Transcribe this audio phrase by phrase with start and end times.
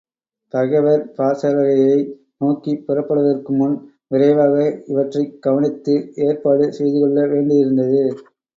[0.53, 1.99] பகைவர் பாசறையை
[2.37, 3.75] நோக்கிப் புறப்படுவதற்குமுன்
[4.11, 4.55] விரைவாக
[4.87, 5.95] இவற்றைக் கவனித்து
[6.23, 8.03] ஏற்பாடு செய்துகொள்ள வேண்டியிருந்தது.